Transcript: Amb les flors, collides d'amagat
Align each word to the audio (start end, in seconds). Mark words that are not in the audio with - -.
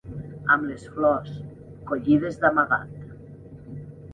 Amb 0.53 0.63
les 0.69 0.85
flors, 0.95 1.29
collides 1.91 2.41
d'amagat 2.45 2.97